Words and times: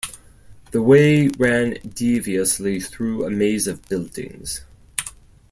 The 0.71 0.81
way 0.81 1.27
ran 1.37 1.73
deviously 1.87 2.79
through 2.79 3.23
a 3.23 3.29
maze 3.29 3.67
of 3.67 3.87
buildings. 3.87 4.61